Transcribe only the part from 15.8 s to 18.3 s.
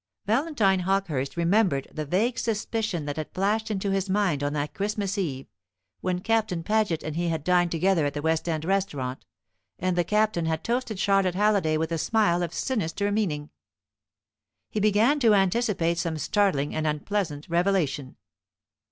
some startling and unpleasant revelation.